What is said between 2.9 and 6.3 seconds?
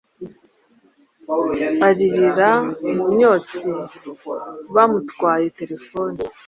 mumyotsi bamutwaye telephone